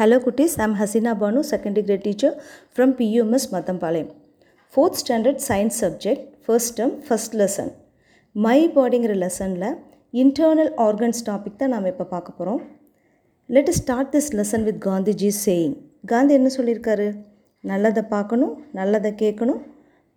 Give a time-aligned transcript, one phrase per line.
[0.00, 2.36] Hello குட்டீஸ் I'm Hasina Banu second grade teacher
[2.74, 4.08] from PUMS Mathampalayam
[4.74, 7.68] fourth standard science subject first term first lesson
[8.34, 9.66] my பாடிங்கிற லெசனில்
[10.22, 12.62] internal organs topic தான் நாம் இப்போ பார்க்க போகிறோம்
[13.48, 15.76] let start this lesson with Gandhiji saying
[16.12, 17.08] Gandhi என்ன சொல்லியிருக்காரு?
[17.60, 19.62] நல்லதை பார்க்கணும் நல்லதை கேட்கணும்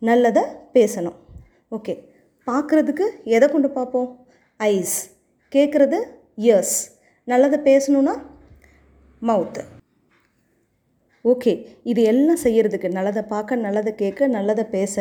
[0.09, 0.43] நல்லதை
[0.77, 1.17] பேசணும்.
[1.77, 1.95] ஓகே
[2.47, 4.09] பார்க்குறதுக்கு எதை கொண்டு பார்ப்போம்?
[4.59, 4.97] ஐஸ்
[5.55, 5.99] கேட்குறது
[6.37, 6.77] இயர்ஸ்
[7.23, 8.15] நல்லதை பேசணுன்னா
[9.29, 9.63] மவுத்து
[11.25, 11.51] ஓகே
[11.91, 14.95] இது எல்லாம் செய்கிறதுக்கு நல்லதை பார்க்க நல்லதை கேட்க நல்லதை பேச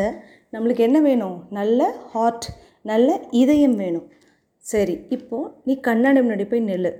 [0.53, 1.37] நம்மளுக்கு என்ன வேணும்?
[1.57, 1.79] நல்ல
[2.11, 2.47] ஹார்ட்
[2.91, 3.09] நல்ல
[3.41, 4.07] இதயம் வேணும்.
[4.63, 6.91] சரி இப்போது நீ கண்ணாடி முன்னாடி போய் நில்லு.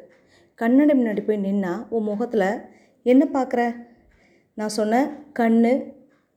[0.60, 2.50] கண்ணாடி முன்னாடி போய் நின்னா உன் முகத்தில்
[3.06, 3.62] என்ன பார்க்குற?
[4.58, 5.04] நான் சொன்ன
[5.40, 5.60] கண்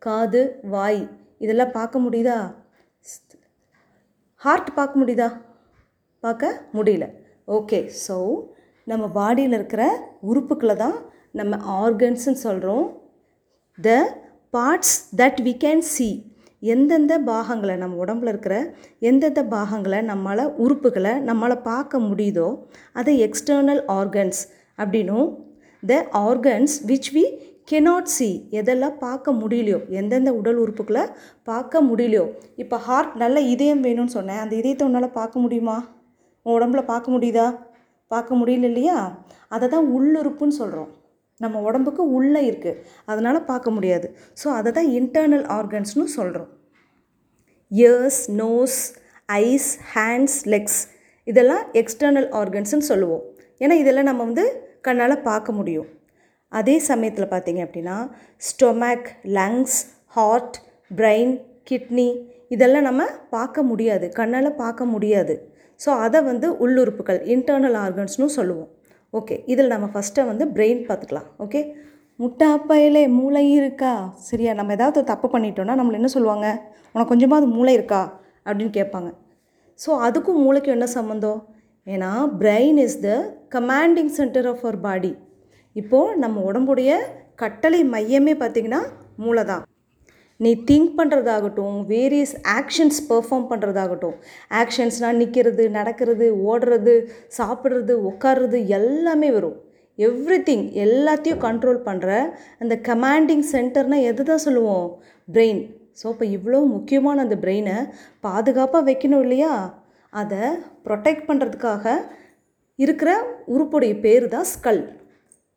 [0.06, 0.42] காது
[0.74, 1.02] வாய்
[1.44, 2.38] இதெல்லாம் பார்க்க முடியுதா?
[4.42, 5.28] ஹார்ட் பார்க்க முடியுதா?
[6.24, 7.06] பார்க்க முடியல.
[7.56, 8.16] ஓகே ஸோ
[8.86, 9.82] நம்ம பாடியில் இருக்கிற
[10.30, 10.96] உறுப்புக்களை தான்
[11.38, 12.84] நம்ம ஆர்கன்ஸ்ன்னு சொல்கிறோம்
[13.78, 13.90] the
[14.54, 16.08] parts that we can see
[16.62, 18.54] எந்தெந்த பாகங்களை நம்ம உடம்புல இருக்கிற
[19.08, 22.46] எந்தெந்த பாகங்களை நம்மளால் உறுப்புகளை நம்மளால் பார்க்க முடியுதோ
[23.00, 24.40] அதை எக்ஸ்டர்னல் ஆர்கன்ஸ்
[24.78, 25.26] அப்படின்னும்.
[25.82, 27.24] The organs which we
[27.70, 28.28] cannot see
[28.60, 31.04] எதெல்லாம் பார்க்க முடியலையோ எந்தெந்த உடல் உறுப்புகளை
[31.50, 32.24] பார்க்க முடியலையோ.
[32.62, 34.42] இப்போ ஹார்ட் நல்ல இதயம் வேணும்னு சொன்னேன்.
[34.44, 35.76] அந்த இதயத்தை உன்னால் பார்க்க முடியுமா?
[36.46, 37.46] உன் உடம்புல பார்க்க முடியுதா?
[38.12, 38.98] பார்க்க முடியல இல்லையா
[39.54, 40.90] அதை தான் உள்ளுறுப்புன்னு சொல்கிறோம்
[41.40, 42.78] நம்ம உடம்புக்கு உள்ளே இருக்குது
[43.10, 44.06] அதனால் பார்க்க முடியாது.
[44.40, 46.50] ஸோ அதை தான் இன்டர்னல் ஆர்கன்ஸ்னு சொல்கிறோம்
[47.72, 48.78] ears nose
[49.40, 50.80] eyes hands legs
[51.26, 53.24] இதெல்லாம் எக்ஸ்டர்னல் ஆர்கன்ஸ்னு சொல்லுவோம்.
[53.64, 54.44] ஏன்னா இதெல்லாம் நம்ம வந்து
[54.86, 55.88] கண்ணால் பார்க்க முடியும்.
[56.52, 57.96] அதே சமயத்தில் பார்த்தீங்க அப்படின்னா
[58.48, 59.78] stomach lungs
[60.16, 60.56] heart
[60.98, 61.34] brain
[61.70, 62.08] kidney
[62.54, 63.04] இதெல்லாம் நம்ம
[63.36, 64.08] பார்க்க முடியாது.
[64.18, 65.34] கண்ணால் பார்க்க முடியாது.
[65.80, 68.70] ஸோ அதை வந்து உள்ளுறுப்புகள் இன்டர்னல் ஆர்கன்ஸ்னு சொல்லுவோம்.
[69.18, 71.28] ஓகே இதில் நம்ம ஃபஸ்ட்டை வந்து பிரெயின் பார்த்துக்கலாம்.
[71.44, 71.60] ஓகே
[72.22, 73.92] முட்டை அப்பையிலே மூளை இருக்கா?
[74.28, 76.46] சரியா நம்ம ஏதாவது தப்பு பண்ணிட்டோன்னா நம்மளை என்ன சொல்லுவாங்க?
[76.94, 78.02] உனக்கு கொஞ்சமாவது மூளை இருக்கா?
[78.46, 79.10] அப்படின்னு கேட்பாங்க.
[79.78, 81.40] ஸோ அதுக்கும் மூளைக்கும் என்ன சம்மந்தம்
[81.86, 82.10] ஏன்னா
[82.42, 83.10] brain is the
[83.54, 85.12] commanding centre of our body
[85.76, 86.90] இப்போது நம்ம உடம்புடைய
[87.42, 88.80] கட்டளை மையமே பார்த்திங்கன்னா
[89.24, 89.64] மூளை தான்
[90.44, 94.16] நீ திங்க் பண்ணுறதாகட்டும் வேரியஸ் ஆக்ஷன்ஸ் பெர்ஃபார்ம் பண்ணுறதாகட்டும்
[94.60, 96.94] ஆக்ஷன்ஸ்னால் நிற்கிறது நடக்கிறது ஓடுறது
[97.38, 99.56] சாப்பிட்றது உட்காடுறது எல்லாமே வரும்.
[99.98, 102.08] எவ்ரி திங் எல்லாத்தையும் கண்ட்ரோல் பண்ணுற
[102.62, 104.88] அந்த கமாண்டிங் சென்டர்னால் எது தான் சொல்லுவோம்?
[105.28, 105.62] பிரெயின்
[106.00, 107.76] ஸோ இப்போ இவ்வளோ முக்கியமான அந்த பிரெயினை
[108.26, 109.52] பாதுகாப்பாக வைக்கணும் இல்லையா?
[110.12, 110.42] அதை
[110.86, 111.94] ப்ரொடெக்ட் பண்ணுறதுக்காக
[112.78, 113.10] இருக்கிற
[113.54, 114.82] உறுப்புடைய பேர் தான் ஸ்கல்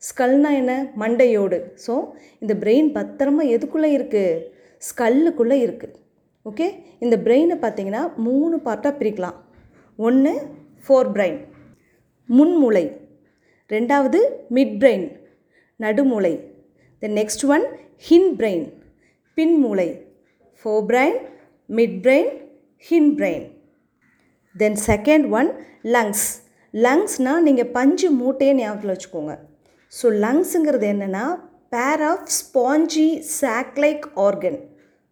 [0.02, 0.74] ஸ்கல்னால் என்ன?
[1.02, 1.58] மண்டையோடு.
[1.86, 1.94] ஸோ
[2.44, 4.56] இந்த பிரெயின் பத்திரமா எதுக்குள்ளே இருக்குது
[4.88, 5.98] ஸ்கல்லுக்குள்ளே இருக்குது
[6.50, 6.68] ஓகே?
[7.04, 9.38] இந்த பிரெயினை பார்த்தீங்கன்னா மூணு பார்ட்டாக பிரிக்கலாம்.
[10.00, 10.34] ஒன்று
[10.86, 11.40] ஃபோர் பிரெயின்
[12.30, 12.86] முன்முளை
[13.70, 14.20] ரெண்டாவது
[14.58, 15.08] மிட் பிரெயின்
[15.80, 16.34] நடுமுளை
[17.02, 17.66] then next one
[18.08, 18.66] hind brain
[19.38, 19.90] பின்முளை
[20.92, 21.18] forebrain
[22.06, 22.32] midbrain
[23.20, 23.46] hindbrain
[24.56, 25.50] then second one
[25.96, 26.26] lungs
[26.74, 29.36] லங்ஸ்னால் நீங்கள் பஞ்சு மூட்டையை ஞாபகத்தில் வச்சுக்கோங்க.
[29.94, 31.26] ஸோ லங்ஸுங்கிறது என்னென்னா
[31.76, 33.08] பேர் ஆஃப் ஸ்பாஞ்சி
[33.40, 34.60] சாக்லைக் ஆர்கன்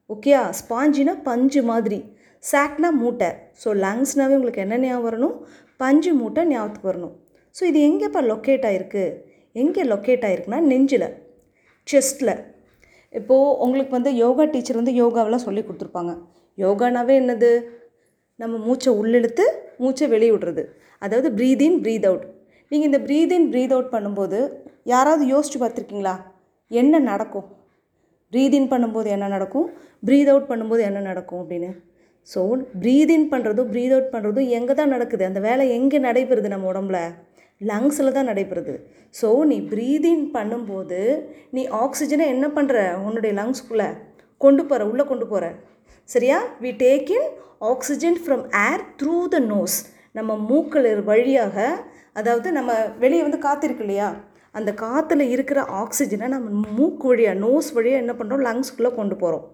[0.09, 1.99] ஓகேயா ஸ்பாஞ்சினா பஞ்சு மாதிரி.
[2.43, 3.29] சாக்னா மூட்டை.
[3.61, 5.35] ஸோ லங்ஸ்னாவே உங்களுக்கு என்ன ஞாபகம் வரணும்?
[5.81, 7.15] பஞ்சு மூட்டை ஞாபகத்துக்கு வரணும்.
[7.55, 9.03] ஸோ இது எங்கேப்பா லொக்கேட் ஆகிருக்கு
[9.55, 11.07] எங்கே லொக்கேட் ஆகிருக்குன்னா நெஞ்சில்.
[11.87, 12.33] செஸ்ட்டில்
[13.13, 16.13] இப்போது உங்களுக்கு வந்து யோகா டீச்சர் வந்து யோகாவெலாம் சொல்லி கொடுத்துருப்பாங்க.
[16.57, 17.51] யோகானாவே என்னது?
[18.39, 19.45] நம்ம மூச்சை உள்ளிழுத்து
[19.83, 20.63] மூச்சை வெளியே விடுறது.
[21.01, 22.25] அதாவது ப்ரீத் இன் ப்ரீத் அவுட்
[22.71, 24.39] நீங்கள் இந்த ப்ரீத் இன் ப்ரீத் அவுட் பண்ணும்போது
[24.93, 26.15] யாராவது யோசிச்சு பார்த்துருக்கீங்களா?
[26.71, 27.47] என்ன நடக்கும்?
[28.33, 29.67] ப்ரீத் இன் பண்ணும்போது என்ன நடக்கும்?
[30.07, 31.69] ப்ரீத் அவுட் பண்ணும்போது என்ன நடக்கும் அப்படின்னு?
[32.31, 32.39] ஸோ
[32.81, 35.23] ப்ரீத் இன் பண்ணுறதும் ப்ரீத் அவுட் பண்ணுறதும் எங்கே தான் நடக்குது?
[35.29, 36.99] அந்த வேலை எங்கே நடைபெறுது நம்ம உடம்புல?
[37.61, 38.73] லங்ஸில் தான் நடைபெறுது.
[39.19, 40.99] ஸோ நீ ப்ரீத் இன் பண்ணும்போது
[41.55, 43.87] நீ ஆக்சிஜனை என்ன பண்ணுற உன்னுடைய லங்ஸ்குள்ளே
[44.41, 45.45] கொண்டு போகிற உள்ளே கொண்டு போகிற
[46.09, 46.37] சரியா?
[46.63, 47.29] We take in
[47.71, 49.77] oxygen from air through the nose
[50.17, 51.55] நம்ம மூக்கள் வழியாக
[52.19, 52.71] அதாவது நம்ம
[53.03, 54.09] வெளியே வந்து காத்திருக்கு இல்லையா?
[54.57, 59.45] அந்த காற்றுல இருக்கிற ஆக்சிஜனை நம்ம மூக்கு வழியாக நோஸ் வழியாக என்ன பண்ணுறோம் லங்ஸ்குள்ளே கொண்டு போகிறோம்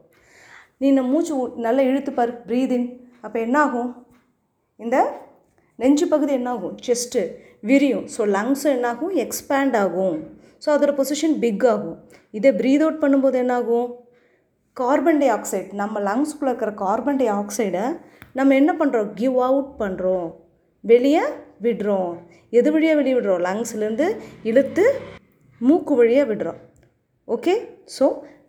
[0.80, 1.34] நீ இந்த மூச்சு
[1.66, 2.88] நல்லா இழுத்துப்பார் ப்ரீதின்
[3.26, 3.92] அப்போ என்ன ஆகும்
[4.80, 4.98] இந்த
[5.80, 6.76] நெஞ்சு பகுதி என்னாகும்?
[6.86, 7.22] செஸ்ட்டு
[7.70, 8.06] விரியும்.
[8.14, 9.14] ஸோ லங்ஸும் என்னாகும்?
[9.24, 10.18] எக்ஸ்பேண்ட் ஆகும்.
[10.64, 11.98] ஸோ அதோட பொசிஷன் பிக் ஆகும்.
[12.38, 13.88] இதை ப்ரீத் அவுட் பண்ணும்போது என்னாகும்?
[14.78, 17.86] கார்பன் டை ஆக்சைடு நம்ம லங்ஸ்குள்ளே இருக்கிற கார்பன் டை ஆக்சைடை
[18.40, 20.28] நம்ம என்ன பண்ணுறோம் கிவ் அவுட் பண்ணுறோம்
[20.84, 21.24] வெளியே
[21.66, 22.14] விடுறோம்.
[22.60, 23.44] எது வழியாக வெளியே விடுறோம்?
[23.48, 24.08] லங்ஸ்லேருந்து
[24.50, 24.86] இழுத்து
[25.68, 26.60] மூக்கு வழியாக விடுறோம்.
[27.28, 27.54] ஓகே
[27.98, 28.08] ஸோ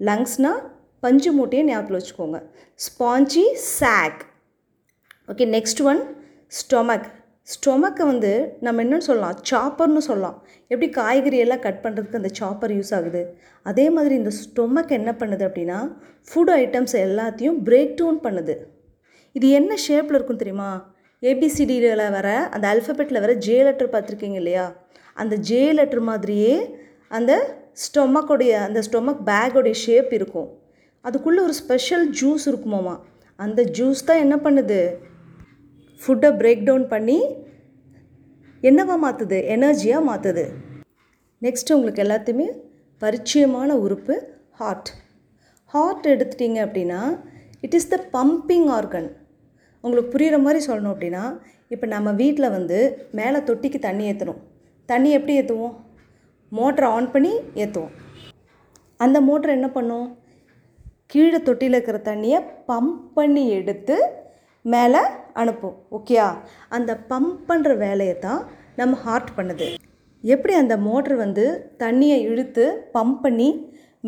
[0.08, 0.62] லங்ஸ்னால்
[1.04, 2.38] பஞ்சு மூட்டையை ஞாபகத்தில் வச்சுக்கோங்க.
[2.86, 3.44] Spongy
[3.78, 4.22] sac
[5.32, 6.00] okay next one
[6.60, 7.10] stomach
[7.52, 8.30] ஸ்டொமக்கை வந்து
[8.66, 9.38] நம்ம என்னென்னு சொல்லலாம்?
[9.48, 10.36] சாப்பர்னு சொல்லலாம்.
[10.70, 13.22] எப்படி காய்கறி எல்லாம் கட் பண்ணுறதுக்கு அந்த சாப்பர் யூஸ் ஆகுது?
[13.70, 15.78] அதே மாதிரி இந்த ஸ்டொமக் என்ன பண்ணுது அப்படின்னா
[16.28, 18.54] ஃபுட் ஐட்டம்ஸ் எல்லாத்தையும் பிரேக் டவுன் பண்ணுது.
[19.38, 20.70] இது என்ன ஷேப்பில் இருக்கும் தெரியுமா?
[21.22, 24.66] ஏபிசிடியில் வர அந்த அல்ஃபபெட்டில் வர ஜே லெட்டர் பார்த்துருக்கீங்க இல்லையா?
[25.14, 26.54] அந்த ஜே லெட்டர் மாதிரியே
[27.08, 27.32] அந்த
[27.84, 30.48] ஸ்டொமக்கோடைய அந்த ஸ்டொமக் பேக்கோடைய ஷேப் இருக்கும்.
[31.04, 32.94] அதுக்குள்ளே ஒரு ஸ்பெஷல் ஜூஸ் இருக்குமாமா?
[33.38, 34.80] அந்த ஜூஸ் தான் என்ன பண்ணுது?
[36.00, 37.18] ஃபுட்டை பிரேக் டவுன் பண்ணி
[38.62, 40.44] என்னவா மாற்றுது எனர்ஜியாக மாற்றுது
[41.42, 42.46] நெக்ஸ்ட் உங்களுக்கு எல்லாத்தையுமே
[43.02, 44.14] பரிச்சயமான உறுப்பு
[44.50, 44.90] ஹார்ட்
[45.66, 47.00] ஹார்ட் எடுத்துட்டிங்க அப்படின்னா
[47.60, 49.08] it is the pumping organ
[49.84, 51.24] உங்களுக்கு புரிகிற மாதிரி சொல்லணும் அப்படின்னா
[51.74, 52.78] இப்போ நம்ம வீட்டில் வந்து
[53.18, 54.40] மேலே தொட்டிக்கு தண்ணி ஏற்றணும்
[54.88, 55.74] தண்ணி எப்படி ஏற்றுவோம்
[56.52, 57.32] மோட்டரை ஆன் பண்ணி
[57.62, 57.94] ஏற்றுவோம்
[59.04, 60.06] அந்த மோட்டர் என்ன பண்ணும்?
[61.12, 62.38] கீழே தொட்டியில் இருக்கிற தண்ணியை
[62.68, 63.96] பம்ப் பண்ணி எடுத்து
[64.64, 65.00] மேலே
[65.40, 65.76] அனுப்பும்.
[65.96, 66.28] ஓகேயா
[66.76, 68.40] அந்த பம்ப் பண்ணுற வேலையை தான்
[68.80, 69.66] நம்ம ஹார்ட் பண்ணுது.
[70.24, 71.44] எப்படி அந்த மோட்ரு வந்து
[71.82, 72.64] தண்ணியை இழுத்து
[72.94, 73.48] பம்ப் பண்ணி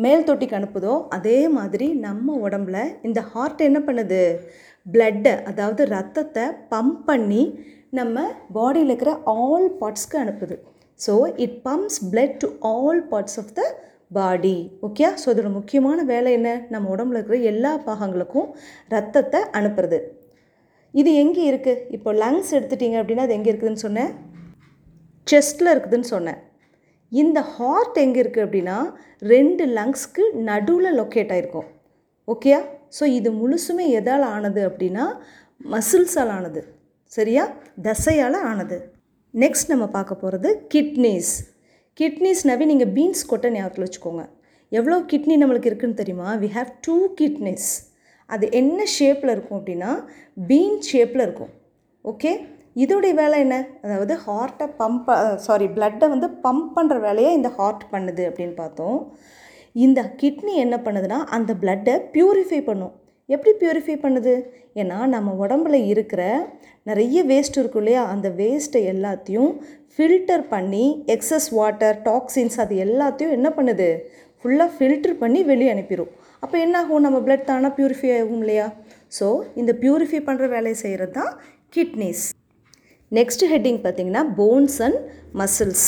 [0.03, 2.77] மேல் தொட்டிக்கு அனுப்புதோ அதே மாதிரி நம்ம உடம்புல
[3.07, 4.21] இந்த ஹார்ட் என்ன பண்ணுது?
[4.85, 7.43] பிளட்டை அதாவது ரத்தத்தை பம்ப் பண்ணி
[7.99, 9.11] நம்ம பாடியில் இருக்கிற
[9.43, 10.55] ஆல் பார்ட்ஸ்க்கு அனுப்புது.
[10.99, 11.13] So
[11.45, 13.63] it pumps blood to all parts of the
[14.17, 14.57] body
[14.87, 16.49] okay so இதோட முக்கியமான வேலை என்ன?
[16.73, 18.47] நம்ம உடம்புல இருக்கிற எல்லா பாகங்களுக்கும்
[18.95, 19.99] ரத்தத்தை அனுப்புறது.
[20.93, 24.11] இது எங்கே இருக்குது இப்போ லங்ஸ் எடுத்துட்டிங்க அப்படின்னா அது எங்கே இருக்குதுன்னு சொன்னேன்?
[25.27, 26.39] செஸ்ட்டில் இருக்குதுன்னு சொன்னேன்.
[27.11, 28.77] இந்த ஹார்ட் எங்கே இருக்குது அப்படின்னா
[29.33, 31.67] ரெண்டு லங்ஸ்க்கு நடுவில் லொக்கேட் ஆகிருக்கும்
[32.27, 32.59] ஓகேயா
[32.97, 35.05] ஸோ இது முழுசுமே எதால் ஆனது அப்படின்னா
[35.73, 36.61] மசில்ஸால் ஆனது.
[37.11, 37.43] சரியா?
[37.85, 38.77] தசையால் ஆனது.
[39.33, 41.33] நெக்ஸ்ட் நம்ம பார்க்க போகிறது கிட்னிஸ்
[41.99, 44.23] கிட்னிஸ்னாவே நீங்கள் பீன்ஸ் கொட்டை ஞாபகத்தில் வச்சுக்கோங்க.
[44.71, 46.29] எவ்வளோ கிட்னி நம்மளுக்கு இருக்குன்னு தெரியுமா?
[46.43, 47.69] வி ஹாவ் டூ கிட்னிஸ்
[48.29, 49.91] அது என்ன ஷேப்பில் இருக்கும் அப்படின்னா
[50.49, 51.51] பீன் ஷேப்பில் இருக்கும்.
[52.05, 52.31] ஓகே
[52.83, 53.55] இதோடைய வேலை என்ன?
[53.85, 55.09] அதாவது ஹார்ட்டை பம்ப்
[55.45, 58.99] சாரி பிளட்டை வந்து பம்ப் பண்ணுற வேலையை இந்த ஹார்ட் பண்ணுது அப்படின்னு பார்த்தோம்.
[59.85, 62.93] இந்த கிட்னி என்ன பண்ணுதுன்னா அந்த பிளட்டை ப்யூரிஃபை பண்ணும்.
[63.29, 64.33] எப்படி ப்யூரிஃபை பண்ணுது?
[64.81, 66.21] ஏன்னா நம்ம உடம்புல இருக்கிற
[66.89, 68.03] நிறைய வேஸ்ட் இருக்கும் இல்லையா?
[68.13, 69.51] அந்த வேஸ்ட்டை எல்லாத்தையும்
[69.93, 70.85] ஃபில்டர் பண்ணி
[71.15, 73.89] எக்ஸஸ் வாட்டர் டாக்ஸின்ஸ் அது எல்லாத்தையும் என்ன பண்ணுது?
[74.41, 76.11] ஃபுல்லாக ஃபில்டர் பண்ணி வெளியே அனுப்பிடும்
[76.43, 78.67] அப்போ என்ன ஆகும் நம்ம பிளட் தானே ப்யூரிஃபை ஆகும் இல்லையா?
[79.17, 79.27] ஸோ
[79.61, 81.31] இந்த ப்யூரிஃபை பண்ணுற வேலையை செய்கிறது தான்
[81.75, 82.25] கிட்னிஸ்
[83.11, 84.99] நெக்ஸ்ட் ஹெட்டிங் பார்த்திங்கன்னா போன்ஸ் அண்ட்
[85.39, 85.87] மசில்ஸ்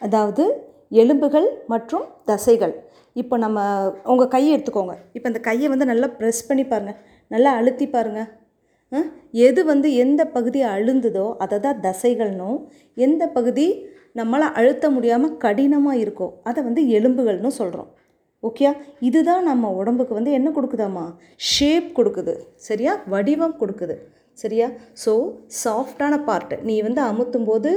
[0.00, 0.44] அதாவது
[1.02, 2.74] எலும்புகள் மற்றும் தசைகள்.
[3.16, 3.58] இப்போ நம்ம
[4.12, 4.94] உங்கள் கையை எடுத்துக்கோங்க.
[5.16, 6.98] இப்போ அந்த கையை வந்து நல்லா ப்ரெஸ் பண்ணி பாருங்கள்
[7.30, 8.28] நல்லா அழுத்தி பாருங்கள்
[9.46, 12.58] எது வந்து எந்த பகுதி அழுந்ததோ அதை தான் தசைகள்னும்
[13.06, 13.66] எந்த பகுதி
[14.18, 17.90] நம்மளால் அழுத்த முடியாமல் கடினமாக இருக்கோ அதை வந்து எலும்புகள்னு சொல்கிறோம்
[18.42, 18.68] ஓகே
[19.08, 21.04] இதுதான் நம்ம உடம்புக்கு வந்து என்ன கொடுக்குதாம்மா?
[21.52, 22.34] ஷேப் கொடுக்குது.
[22.68, 22.92] சரியா?
[23.14, 23.96] வடிவம் கொடுக்குது.
[24.42, 24.68] சரியா?
[25.04, 25.12] ஸோ
[25.64, 27.70] சாஃப்டான பார்ட்டு நீ வந்து அமுத்தும் போது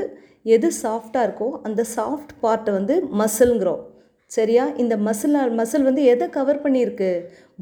[0.55, 3.83] எது சாஃப்டாக இருக்கோ அந்த சாஃப்ட் பார்ட்டை வந்து மசில்ங்கிறோம்
[4.31, 4.63] சரியா?
[4.81, 7.09] இந்த மசில் மசில் வந்து எதை கவர் பண்ணியிருக்கு?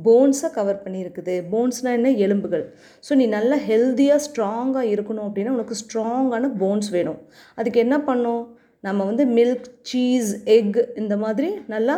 [0.06, 1.36] போன்ஸை கவர் பண்ணியிருக்குது.
[1.52, 2.10] போன்ஸ்னால் என்ன?
[2.26, 2.66] எலும்புகள்.
[3.06, 7.20] ஸோ நீ நல்லா ஹெல்த்தியாக ஸ்ட்ராங்காக இருக்கணும் அப்படின்னா உனக்கு ஸ்ட்ராங்கான போன்ஸ் வேணும்.
[7.60, 8.44] அதுக்கு என்ன பண்ணும்
[8.88, 11.96] நம்ம வந்து மில்க் சீஸ் எக் இந்த மாதிரி நல்லா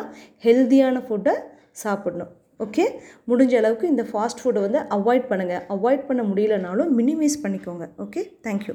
[0.48, 1.36] ஹெல்த்தியான ஃபுட்டை
[1.84, 2.32] சாப்பிடணும்.
[2.60, 2.86] ஓகே
[3.30, 7.86] முடிஞ்ச அளவுக்கு இந்த ஃபாஸ்ட் ஃபுட்டை வந்து அவாய்ட் பண்ணுங்கள் அவாய்ட் பண்ண முடியலனாலும் மினிமைஸ் பண்ணிக்கோங்க.
[8.06, 8.68] Okay thank you